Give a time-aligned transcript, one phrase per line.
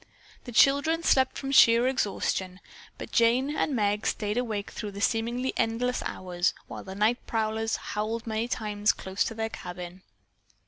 [0.45, 2.59] The children slept from sheer exhaustion,
[2.97, 8.25] but Jane and Meg stayed awake through the seemingly endless hours, while night prowlers howled
[8.25, 10.01] many times close to their cabin.